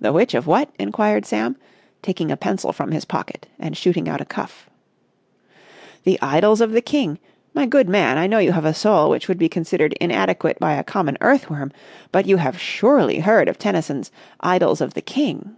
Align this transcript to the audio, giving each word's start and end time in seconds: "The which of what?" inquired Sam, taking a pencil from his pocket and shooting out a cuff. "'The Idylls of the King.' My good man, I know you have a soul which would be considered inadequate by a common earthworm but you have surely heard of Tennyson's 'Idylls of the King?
"The 0.00 0.12
which 0.12 0.34
of 0.34 0.48
what?" 0.48 0.72
inquired 0.80 1.24
Sam, 1.24 1.56
taking 2.02 2.32
a 2.32 2.36
pencil 2.36 2.72
from 2.72 2.90
his 2.90 3.04
pocket 3.04 3.46
and 3.56 3.76
shooting 3.76 4.08
out 4.08 4.20
a 4.20 4.24
cuff. 4.24 4.68
"'The 6.02 6.18
Idylls 6.20 6.60
of 6.60 6.72
the 6.72 6.80
King.' 6.80 7.20
My 7.54 7.64
good 7.64 7.88
man, 7.88 8.18
I 8.18 8.26
know 8.26 8.40
you 8.40 8.50
have 8.50 8.64
a 8.64 8.74
soul 8.74 9.08
which 9.10 9.28
would 9.28 9.38
be 9.38 9.48
considered 9.48 9.92
inadequate 10.00 10.58
by 10.58 10.72
a 10.74 10.82
common 10.82 11.16
earthworm 11.20 11.70
but 12.10 12.26
you 12.26 12.38
have 12.38 12.58
surely 12.60 13.20
heard 13.20 13.48
of 13.48 13.56
Tennyson's 13.56 14.10
'Idylls 14.42 14.80
of 14.80 14.94
the 14.94 15.02
King? 15.02 15.56